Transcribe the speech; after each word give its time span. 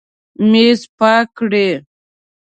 میز 0.49 0.79
پاک 0.97 1.25
کړئ 1.39 1.69